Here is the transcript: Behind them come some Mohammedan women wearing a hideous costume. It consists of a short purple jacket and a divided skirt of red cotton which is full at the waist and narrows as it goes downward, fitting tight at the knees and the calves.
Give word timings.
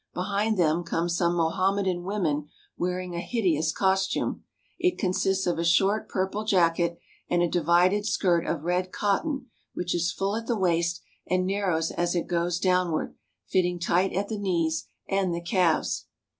Behind 0.15 0.57
them 0.57 0.83
come 0.83 1.07
some 1.07 1.35
Mohammedan 1.35 2.01
women 2.03 2.47
wearing 2.75 3.13
a 3.13 3.19
hideous 3.19 3.71
costume. 3.71 4.43
It 4.79 4.97
consists 4.97 5.45
of 5.45 5.59
a 5.59 5.63
short 5.63 6.09
purple 6.09 6.43
jacket 6.43 6.97
and 7.29 7.43
a 7.43 7.47
divided 7.47 8.07
skirt 8.07 8.47
of 8.47 8.63
red 8.63 8.91
cotton 8.91 9.51
which 9.75 9.93
is 9.93 10.11
full 10.11 10.35
at 10.35 10.47
the 10.47 10.57
waist 10.57 11.03
and 11.27 11.45
narrows 11.45 11.91
as 11.91 12.15
it 12.15 12.25
goes 12.25 12.57
downward, 12.59 13.13
fitting 13.45 13.77
tight 13.79 14.11
at 14.13 14.27
the 14.27 14.39
knees 14.39 14.87
and 15.07 15.35
the 15.35 15.39
calves. 15.41 16.07